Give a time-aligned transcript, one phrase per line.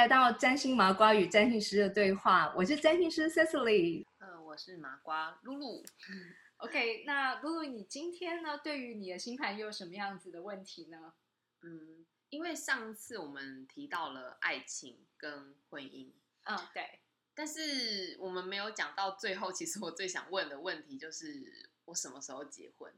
[0.00, 4.06] 来到占星麻瓜与占星师的对话，我是占星师 Cecily。
[4.16, 5.84] 呃，我是麻瓜露露。
[6.56, 11.12] OK，那露露，你今天呢，对于你的星盘又有什么样子的问题呢？
[11.60, 16.10] 嗯，因为上次我们提到了爱情跟婚姻，
[16.44, 17.00] 嗯，对，
[17.34, 19.52] 但是我们没有讲到最后。
[19.52, 22.90] 其实我最想问的问题就是，我什么时候结婚？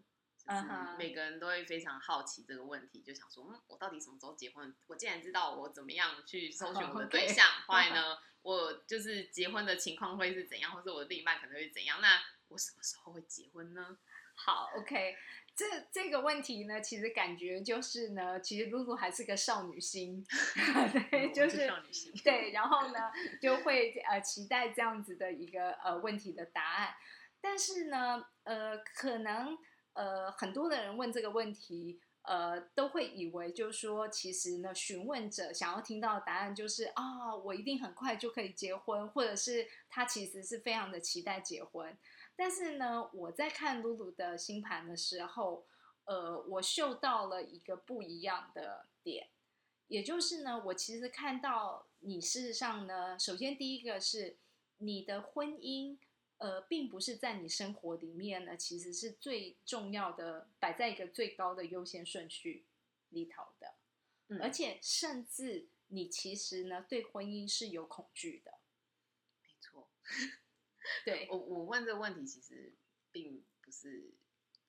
[0.99, 4.75] 每个人都会非常好奇这个问题，就想说，嗯，我到底什么时候结婚？
[4.87, 12.01] 我既然知道我怎么样去搜寻我的对象，后来呢，我就是结婚的情况会是怎样，或者我的另一半可能会怎样？
[12.01, 13.99] 那我什么时候会结婚呢？
[14.35, 15.15] 好，OK，
[15.55, 20.25] 这这个问题呢，其实感觉就是呢，其实露露还是个少女心，
[21.11, 22.13] 对，我就是少女心。
[22.25, 26.95] 对，然后呢，就会呃期待这样子的一个呃问题的答案。
[27.43, 29.59] 但是呢，呃，可能
[29.95, 41.97] 呃很多的人问这个问题，呃，都会以为就是说，其实呢，询问者想要听到的答案就是啊、我一定很快就可以结婚，或者是他其实是非常的期待结婚。
[42.37, 45.67] 但是呢，我在看露露的星盘的时候，
[46.05, 49.29] 呃，我嗅到了一个不一样的点。
[49.89, 54.39] 也就是呢，我其实看到你事实上呢，首先第一个是
[54.79, 55.99] 你的婚姻，
[56.43, 62.67] 呃，并不是在你生活里面呢，其实是最重要的，摆在一个最高的优先顺序
[63.11, 63.77] 里头的，
[64.27, 68.59] 嗯而且甚至你其实呢，对婚姻是有恐惧的，
[69.41, 69.89] 没错。
[71.05, 72.75] 对， 我我问这个问题，其实
[73.13, 74.11] 并不是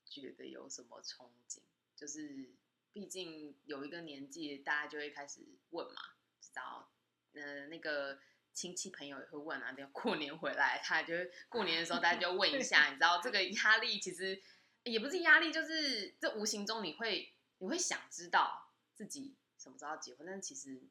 [0.05, 1.57] 觉得有什么憧憬，
[1.95, 2.51] 就是
[2.93, 6.01] 毕竟有一个年纪，大家就会开始问嘛，
[6.39, 6.91] 知道，
[7.33, 8.19] 呃，那个
[8.53, 14.41] 亲戚朋友也会问啊，等过年回来，他就会过年的时候，大家就会问一下， 你知道这个压力其实
[14.83, 20.81] 也不是压力，就是这无形中你会你会想知道自己什么时候要结婚，但是其实。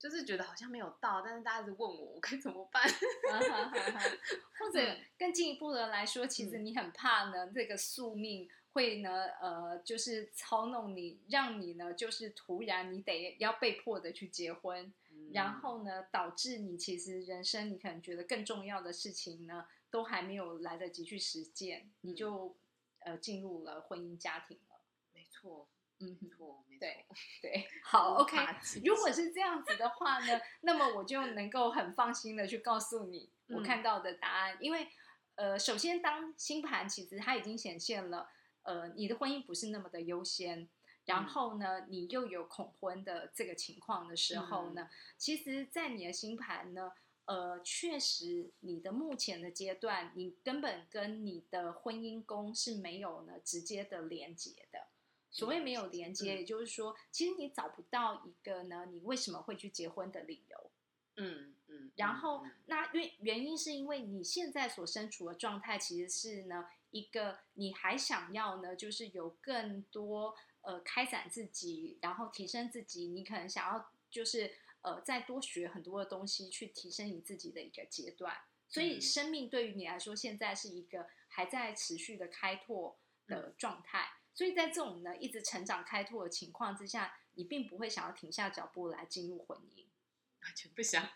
[0.00, 2.80] 就是觉得好像没有到，但是大家一直问我，我该怎么办？
[4.56, 14.94] 或者嗯更进一步的来说，其实嗯你很怕呢，这个宿命会呢，呃，就是操弄你，让你呢，就是突然你得要被迫的去结婚，
[15.32, 22.56] 然后呢，导致你其实人生你可能觉得更重要的事情呢，都还没有来得及去实践，你嗯就
[23.00, 24.80] 呃进入了婚姻家庭了。
[25.12, 25.68] 没错，
[26.00, 26.80] 嗯，没错，没错。
[26.80, 27.06] 对
[27.42, 28.36] 对，好，OK。
[28.84, 34.88] 如果是这样子的话呢，那么我就能够很放心的去告诉你我嗯看到的答案，因为
[35.34, 38.28] 呃，首先当星盘其实它已经显现了，
[38.62, 40.68] 呃，你的婚姻不是那么的优先，
[41.08, 44.88] 然嗯后呢，你又有恐婚的这个情况的时候呢，
[45.18, 46.92] 其实，在你的星盘呢。
[47.28, 54.88] 呃，确实，你的目前的阶段，你根本跟你的婚姻宫是没有呢直接的连接的。
[55.30, 60.70] 所谓没有连接，嗯也就是说，其实你找不到一个呢，你为什么会去结婚的理由。
[61.16, 70.34] 嗯嗯，然后嗯，那原原因是因为你现在所身处的状态其实是呢，一个你还想要呢，就是有更多
[70.68, 78.36] 呃开展自己，然后提升自己，你可能想要就是呃再多学很多的东西，去提升你自己的一个阶段。
[78.68, 84.10] 所以嗯生命对于你来说，现在是一个还在持续的开拓的状态。
[84.34, 89.86] 所以在这种呢一直成长开拓的情况之下，你并不会想要停下脚步来进入婚姻。
[90.44, 91.08] 完全不想，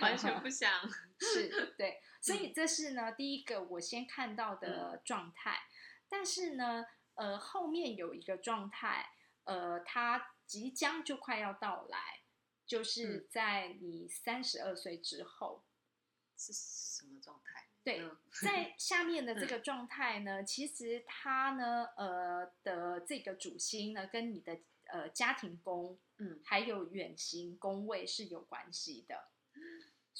[0.00, 0.72] 完全不想。
[1.20, 5.58] 是对，所以这是呢第一个我先看到的状态，
[6.08, 6.86] 但是呢，
[7.18, 9.10] 呃，后面有一个状态，
[9.44, 12.22] 呃，它即将就快要到来，
[12.66, 15.64] 就是在你三十二岁之后。
[16.40, 17.66] 是什么状态？
[17.82, 29.30] 对嗯在下面的这个状态呢，其实它呢，呃的这个主星呢，跟你的呃家庭宫，嗯还有远行宫位是有关系的。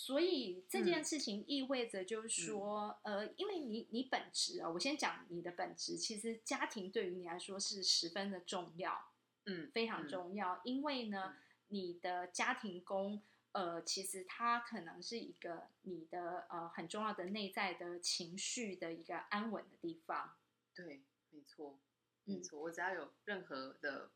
[0.00, 9.10] 所以这件事情意味着，就是说，呃，因为你你本职啊，我先讲你的本职，其实家庭对于你来说是十分的重要，
[9.47, 10.09] 嗯，非常嗯。
[10.09, 11.34] 重要，因为呢，
[11.66, 20.36] 你的家庭工，呃，其实它可能是一个你的呃很重要的内在的情绪的一个安稳的地方。
[20.77, 21.80] 对，没错，
[22.22, 22.42] 没嗯。
[22.44, 22.60] 错。
[22.60, 24.12] 我只要有任何的，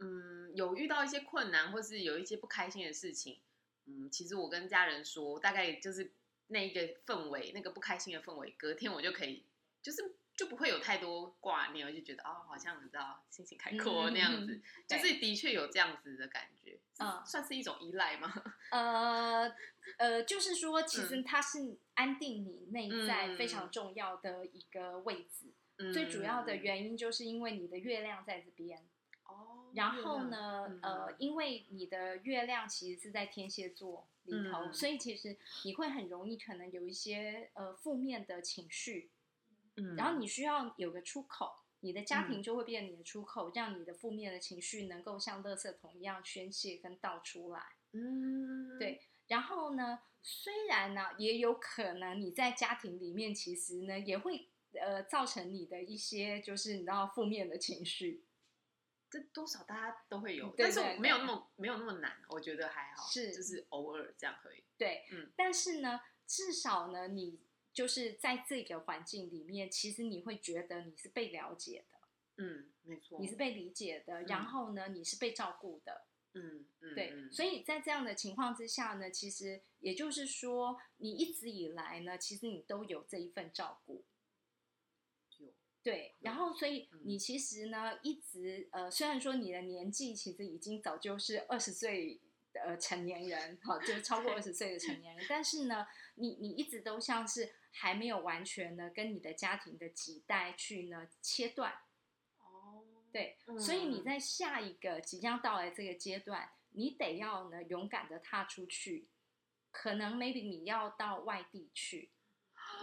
[0.00, 3.40] 嗯，有遇到一些困难，或是有一些不开心的事情，
[3.98, 6.12] 嗯，其实我跟家人说，大概就是
[6.48, 9.44] 那一个氛围，那个不开心的氛围，隔天我就可以，
[9.82, 18.32] 就是就不会有太多挂念，我就觉得哦，好像你知道，心情开阔嗯那样子，就是的确有这样子的感觉，嗯算是一种依赖吗？
[18.70, 19.54] 呃
[19.98, 25.52] 呃，就是说，其嗯实它是安定你内在非嗯常重要的一个位置。
[25.78, 28.86] 嗯最主要的原因就是因为你的月亮在这边。
[29.70, 39.10] 哦，然后呢，呃嗯，因为你的月亮其实是在天蝎座里头，嗯所以其实你会很容易可能有一些呃负面的情绪，
[39.76, 39.96] 嗯。
[39.96, 41.50] 然后你需要有个出口，
[41.80, 42.42] 你的家庭嗯。
[42.42, 47.62] 就会变你的出口，让你的负面的情绪能够像垃圾桶一样宣泄跟倒出来。
[47.92, 49.00] 嗯，对。
[49.28, 58.24] 然后呢，虽然呢，也有可能你在家庭里面其实呢也会呃造成你的一些就是你知道负面的情绪，
[59.10, 64.62] 这多少大家都会有，对但是没有那么没有那么难，我觉得还好，是就是偶尔这样可以。
[64.78, 67.40] 对，嗯但是呢，至少呢，你
[67.72, 71.98] 就是在这个环境里面，其实你会觉得你是被了解的，
[72.36, 84.04] 嗯，没错，你是被理解的，然嗯后呢，你是被照顾的，嗯嗯对，嗯所以在这样的情况之下呢，其实也就是说，你一直以来呢，其实你都有这一份照顾。
[85.82, 87.00] 有对，然后所以嗯。
[87.04, 92.20] 你其实呢，一直呃，虽然说你的年纪其实已经早就是二十岁
[92.52, 101.72] 呃成年人，好，就是超过二十岁的成年人，但是呢，你你一直都像是还没有完全呢跟你的家庭的脐带去呢切断，
[102.38, 104.20] 哦，对，所以你嗯在。
[104.20, 109.08] 下一个即将到来这个阶段，你得要呢勇敢的踏出去，
[109.70, 112.10] 可能 maybe 你要到外地去，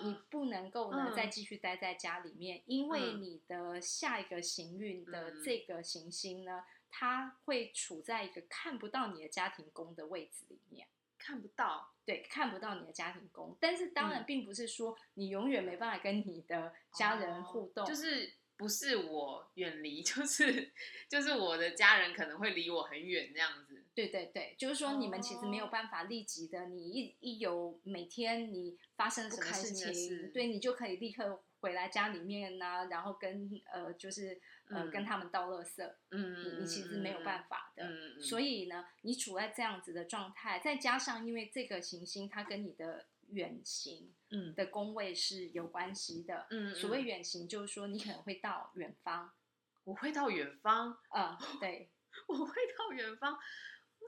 [0.04, 1.16] 你不能够呢、嗯。
[1.16, 3.22] 再继续待在家里面，因为嗯。
[3.22, 5.44] 你的下一个行运的嗯。
[5.44, 10.88] 这个行星呢，它会处在一个看不到你的家庭宫的位置里面。
[11.18, 14.26] 看不到，对，看不到你的家庭宫，但是当然嗯。
[14.26, 17.96] 并不是说你永远没办法跟你的家人互动，哦就。
[17.96, 20.72] 是不是我远离， 就是
[21.08, 23.84] 就是我的家人可能会离我很远这样子。
[23.98, 25.70] 对对对，就是说你们其实没有哦。
[25.72, 34.40] 办法立即的，你一一有每天你发生什么事情，对你就可以立刻回来家里面呐、然后跟呃就是
[34.70, 34.92] 呃、嗯。
[34.92, 37.90] 跟他们倒垃圾，嗯，你你其实没有办法的。
[38.22, 44.54] 所以呢，你处在这样子的状态，再加上因为这个行星它跟你的远行嗯。
[44.54, 46.46] 的宫位是有关系的。
[46.52, 49.32] 嗯，所谓嗯远行，就是说你可能会到远方，
[49.86, 51.90] 我会到远方，嗯，对，
[52.28, 53.38] 我会到远方，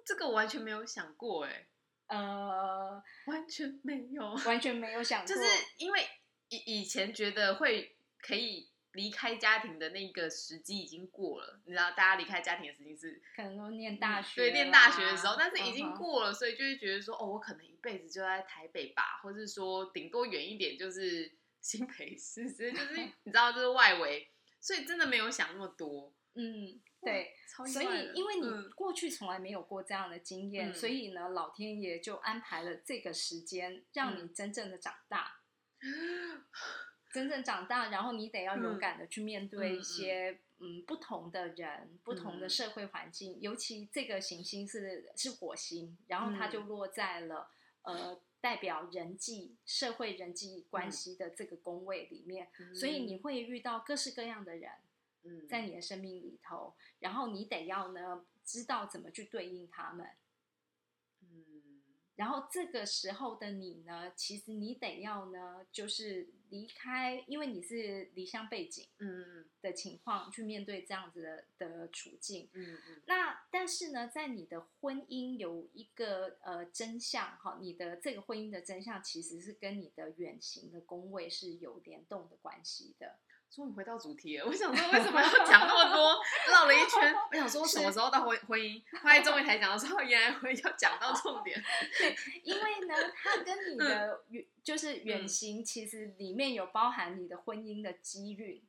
[0.05, 1.67] 这个我完全没有想过，哎，
[2.07, 5.41] 呃，完全没有，完全没有想 过，就是
[5.77, 6.07] 因为
[6.49, 21.31] 以以前觉得会可以离开家庭的那个时机已经过了，你知道，大家离开家庭的时机是可能都念大学、嗯对，念大学的时候，但是已经过了，所以就会觉得说，哦，我可能一辈子就在台北吧，或是说顶多远一点就是
[21.61, 24.27] 新北市，就是 你知道，就是外围，
[24.59, 26.11] 所以真的没有想那么多。
[26.33, 27.33] 嗯，对，
[27.71, 28.69] 所以因为你嗯。
[28.75, 30.73] 过去从来没有过这样的经验，嗯。
[30.73, 34.33] 所以呢，老天爷就安排了这个时间，让你嗯。
[34.33, 35.41] 真正的长大，
[37.13, 38.79] 真正长大，然后你得要勇嗯。
[38.79, 42.49] 敢的去面对一嗯些嗯不同的人、不同的嗯。
[42.49, 46.67] 社会环境，尤其这个行星是是火星，然后它就嗯。
[46.67, 47.49] 落在了、
[47.83, 50.91] 呃代表人际、社会人际关嗯。
[50.91, 54.71] 系的这个宫位里面，所以你会遇到各式各样的人。
[55.23, 60.07] 嗯在你的生命里头，然后你得要呢知道怎么去对应他们。
[61.21, 61.55] 嗯
[62.15, 72.49] 然后这个时候的你呢，其实你得要呢，就是离开，因为你是离乡背景嗯的情况去面对这样子的的处境。
[72.51, 83.17] 嗯嗯那但是呢，在你的婚姻有一个呃真相哈，你的这个婚姻的真相其实是跟你的远行的宫位是有联动的关系的。
[83.49, 84.45] 终于回到主题了。
[84.45, 86.21] 我想说，为什么要讲那么多？
[86.47, 88.81] 绕了一圈，我想说什么时候到婚婚姻？
[89.01, 91.61] 后来终于才讲到说，原来会要讲到重点。
[91.97, 98.63] 对因为呢，它跟你的远、就是远行，其实里面有包含你的婚姻的机遇。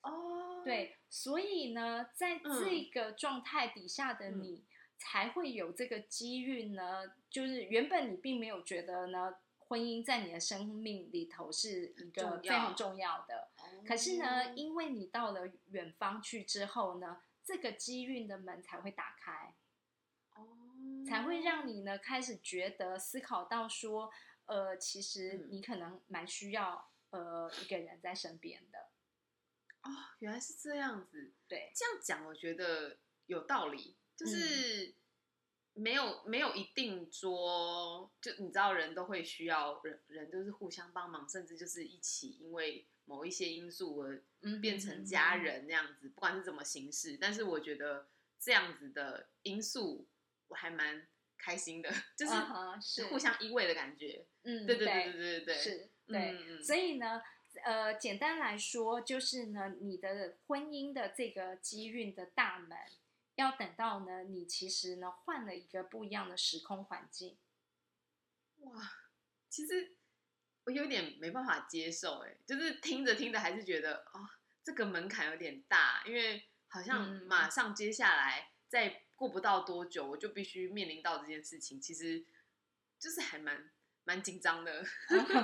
[0.00, 4.64] 哦，对，所以呢，在这个状态底下的你，
[4.98, 7.12] 才会有这个机遇呢。
[7.30, 9.34] 就是原本你并没有觉得呢，
[9.72, 13.48] 婚姻在你的生命里头是一个非常重要的。
[13.56, 19.56] 哦，可是呢，因为你到了远方去之后呢，这个机运的门才会打开。
[20.34, 20.44] 哦，
[21.08, 24.12] 才会让你呢开始觉得思考到说，
[24.44, 28.90] 呃，其实嗯你可能蛮需要呃一个人在身边的，
[29.84, 29.88] 哦，
[30.18, 31.32] 原来是这样子。
[31.48, 34.94] 对，这样讲，我觉得有道理，嗯就是
[35.74, 37.71] 没有、没有一定说，
[38.36, 47.16] 就你知道，人都会需要人，人都是互相帮忙，甚至就是一起因为某一些因素而嗯变成家人那样子，不管是怎么形式。
[47.20, 48.08] 但是我觉得
[48.38, 50.08] 这样子的因素，
[50.48, 52.32] 我还蛮开心的，就是
[52.80, 54.26] 是互相依偎的感觉。
[54.44, 57.22] 嗯，对对对对对对对，是，嗯对，嗯所以呢。
[57.64, 62.78] 呃，简单来说就是呢，你的婚姻的这个机运的大门，
[63.34, 67.36] 要等到呢，你其实呢换了一个不一样的时空环境。
[68.62, 68.90] 哇，
[69.48, 69.96] 其实
[70.64, 74.28] 我有点没办法接受，哎，就是听着听着还是觉得哦，
[74.64, 82.24] 这个门槛有点大，因为好像马上接下来再过不到多久，我就必须面临到这件事情，其实
[82.98, 83.70] 就是还蛮
[84.04, 84.84] 蛮紧张的。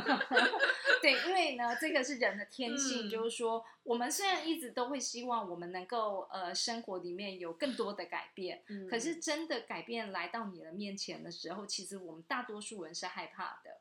[1.01, 13.81] 对，因为呢，这个是人的天性，就是说，我们虽然一直都会希望我们能够呃生活里面有更多的改变，可是真的改变来到你的面前的时候，其实我们大多数人是害怕的。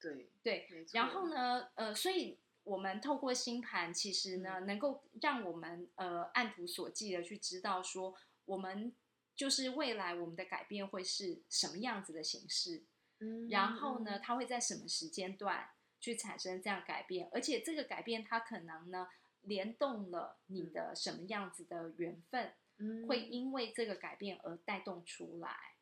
[0.00, 8.92] 对对，然后呢，呃，所以我们透过星盘，其实呢，能够让我们呃按图索骥的去知道说，我们
[9.34, 12.82] 就是未来我们的改变会是什么样子的形式，
[13.20, 19.08] 嗯，然后呢，它会在什么时间段去产生这样改变，而且这个改变它可能呢
[19.42, 25.76] 联动了你的什么样子的缘分，嗯，会因为这个改变而带动出来。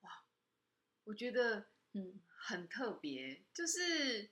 [0.00, 0.24] 哇，
[1.04, 2.20] 我觉得嗯。
[2.44, 4.28] 很特别，就是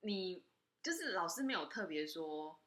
[0.00, 0.42] 你，
[0.82, 2.58] 就是老师没有特别说，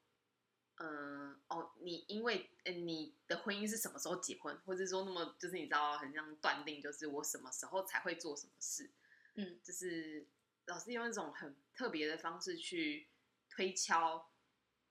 [0.78, 8.92] 嗯，哦，你因为，嗯，你的婚姻是什么时候结婚，或者说那么，就是你知道，很像断定，就是我什么时候才会做什么事，
[9.36, 10.28] 嗯，就是
[10.66, 13.10] 老师用一种很特别的方式去
[13.50, 14.32] 推敲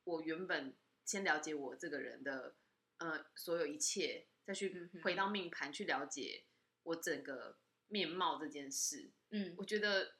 [0.04, 0.74] 我原本
[1.04, 2.54] 先了解我这个人的，
[2.98, 6.44] 呃，所有一切，再去回到命盘去了解
[6.82, 7.58] 我整个。
[7.88, 10.14] 面貌这件事，嗯，我觉得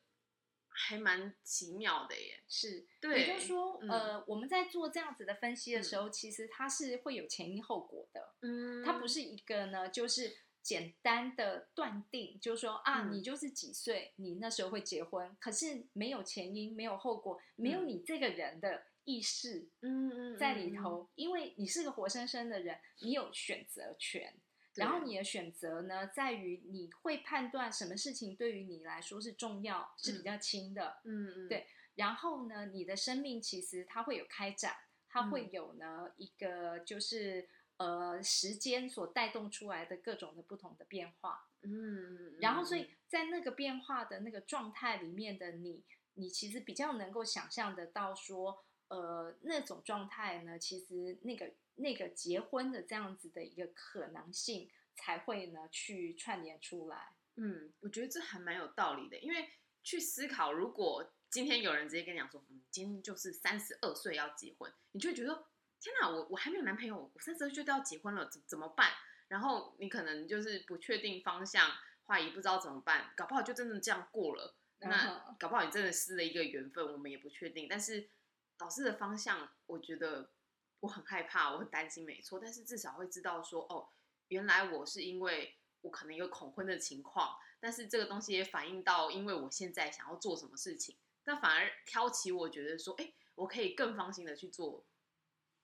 [0.75, 2.41] 还蛮奇妙的耶。
[2.49, 8.35] 是，也就是说，呃，我们在做这样子的分析的时候，其实它是会有前因后果的。
[8.41, 24.35] 嗯，它不是一个呢，就是简单的断定，就是说啊，你就是几岁，你那时候会结婚，可是没有前因，没有后果，没有你这个人的意识，嗯嗯，在里头，因为你是个活生生的人，你有选择权。
[24.77, 31.01] 然后你的选择呢，在于你会判断什么事情对于你来说是重要，是比较轻的。
[31.05, 31.67] 嗯嗯，对。
[31.95, 34.75] 然后呢，你的生命其实它会有开展，
[35.09, 41.49] 它会有呢一个就是呃时间所带动出来的各种的不同的变化。
[41.63, 42.39] 嗯。
[42.41, 48.65] 然后，所以在那个变化的那个状态里面的你，你其实比较能够想象得到说，
[48.95, 51.53] 呃，那种状态呢，其实那个。
[51.77, 57.15] 那个结婚的这样子的一个可能性才会呢去串联出来。
[57.37, 59.49] 嗯，我觉得这还蛮有道理的，因为
[59.83, 65.47] 去思考，如果今天有人直接跟你讲说，嗯，今天就是三十二岁要结婚，你就会觉得，
[65.81, 68.91] 天哪，我我还没有男朋友，我三十二岁就要结婚了，怎怎么办？
[69.29, 71.71] 然后你可能就是不确定方向，
[72.05, 74.55] 怀疑不知道怎么办，搞不好就真的这样过了。
[74.81, 77.67] 那搞不好你真的失了一个缘分，我们也不确定。
[77.67, 78.07] 但是
[78.63, 80.31] 老师的方向，我觉得。
[80.83, 82.41] 我很害怕，我很担心，没错。
[82.41, 83.89] 但是至少会知道说，哦，
[84.27, 94.85] 原来我是因为我可能有恐婚的情况，但是这个东西也反映到，因为我现在想要做什么事情，那反而挑起我觉得说，哎，我可以更放心的去做，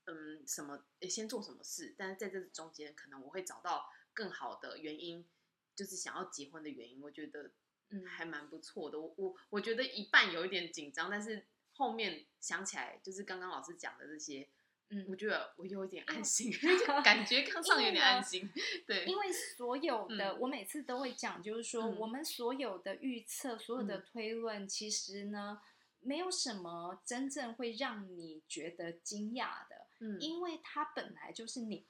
[0.04, 1.96] 嗯，什么，先做什么事。
[1.98, 5.28] 但是在这中间，可能我会找到更好的原因，
[5.74, 7.02] 就是想要结婚的原因。
[7.02, 7.50] 我觉得，
[7.88, 9.00] 嗯，还蛮不错的。
[9.00, 11.44] 我我我觉得一半有一点紧张，但是
[11.78, 14.46] 后面想起来，就是刚刚老师讲的这些。
[14.90, 16.50] 嗯，我觉得我有一点安心
[17.04, 18.50] 感觉刚上有点安心。
[18.86, 25.60] 对，因为所有的我每次都会讲，就是说我们所有的预测、所有的推论，其实呢，
[26.00, 29.88] 没有什么真正会让你觉得惊讶的。
[30.00, 31.84] 嗯，因为它本来就是你，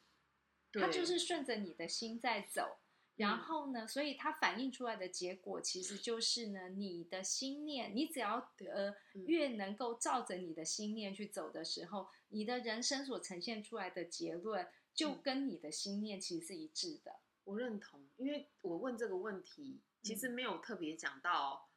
[0.73, 2.79] 它就是顺着你的心在走。
[3.19, 3.87] 然后呢？
[3.87, 8.95] 所以它反映出来的结果，其实就是呢，你的心念，你只要呃
[9.27, 17.19] 越能够照着你的心念去走的时候，你的人生所呈现出来的结论，就跟你的心念其实是一致的。
[17.43, 21.69] 我认同，因为我问这个问题，其实没有特别讲到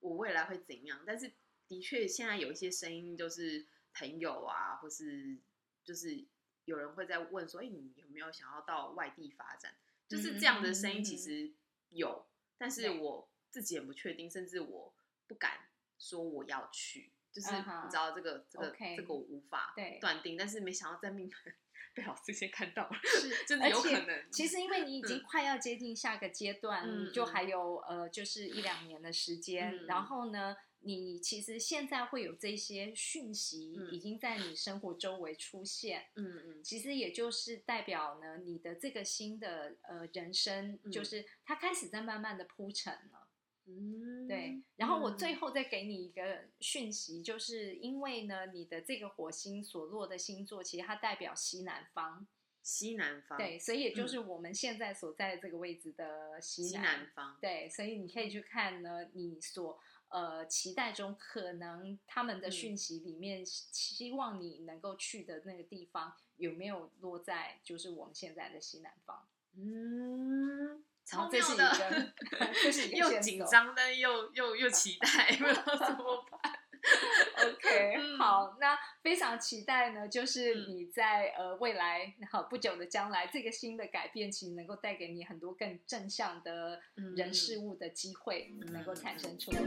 [0.00, 1.32] 我未来会怎样，但是
[1.68, 5.38] 的确现在有一些声音，就是朋友啊，或是
[5.84, 6.24] 就是
[6.64, 9.76] 有人会在问说，哎，你有没有想要到外地发展？
[10.12, 11.50] 就是这样的声音，其实
[11.88, 12.26] 有，
[12.58, 14.94] 但是我自己也不确定，甚至我
[15.26, 15.52] 不敢
[15.98, 21.54] 说我要去，就是你知道这个这个这个我无法断定，但是没想到在命盘
[21.94, 24.30] 被老师先看到了，是真的有可能。
[24.30, 30.54] 其实因为你已经快要接近下个阶段，就还有呃，就是一两年的时间，然后呢。
[30.84, 43.28] 你其实现在会有这些讯息已经在你生活周围出现，嗯嗯，其实也就是代表呢，你的这个新的呃人生，就是它开始在慢慢的铺陈了。
[43.64, 45.36] 嗯，对，然后我最嗯。
[45.36, 52.26] 后再给你一个讯息，就是因为呢，你的这个火星所落的星座，其实它代表西南方，
[52.60, 54.08] 西南方，对，所以也就嗯。
[54.08, 56.72] 是我们现在所在的这个位置的西。
[56.76, 59.78] 南方，对，所以你可以去看呢，你所
[60.12, 69.26] 呃期待中可能他们的嗯讯息里面，希望你能够去的那个地方有没有落在就是我们现在的西南方。
[69.56, 72.12] 嗯，然超后这是妙的，
[72.62, 76.61] 这是一个又紧张，但又又又期待， 不知道怎么办。
[77.42, 86.80] OK，、嗯好，那非常期待呢，就是嗯你在呃未来好不久的将来，这个新的改变其实能够带给你很多更正向的
[87.16, 89.60] 人事物的机会，能够产生出来。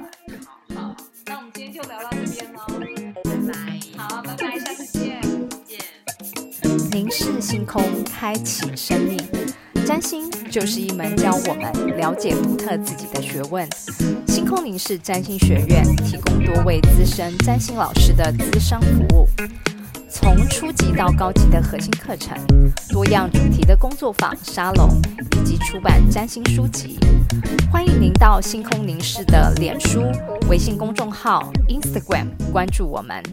[0.45, 0.95] 好，好，
[1.25, 2.65] 那我们今天就聊到这边喽。
[3.23, 5.21] 拜拜，好，拜拜，下次见。
[5.63, 5.79] 见。
[6.91, 9.17] 凝视星空，开启生命。
[9.85, 13.67] 占星就是一门教我们了解独特自己的学问。
[14.45, 19.27] 星空凝视占星学院提供多位资深占星老师的资商服务，
[20.07, 22.37] 从初级到高级的核心课程，
[22.89, 26.99] 多样主题的工作坊、沙龙，以及出版占星书籍。
[27.71, 30.03] 欢迎您到星空凝视的脸书、
[30.47, 33.23] 微信公众号、Instagram 关注我们。